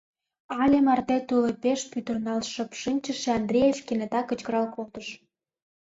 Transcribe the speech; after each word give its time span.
—але 0.61 0.77
марте 0.87 1.17
тулупеш 1.27 1.81
пӱтырналт 1.91 2.45
шып 2.53 2.71
шинчыше 2.81 3.29
Андреев 3.39 3.77
кенета 3.87 4.21
кычкырал 4.25 4.65
колтыш. 4.75 5.07